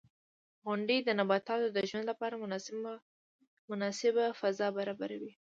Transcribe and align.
•غونډۍ 0.65 0.97
د 1.03 1.09
نباتاتو 1.19 1.67
د 1.71 1.79
ژوند 1.89 2.05
لپاره 2.11 2.35
مناسبه 3.73 4.23
فضا 4.39 4.67
برابروي. 4.77 5.31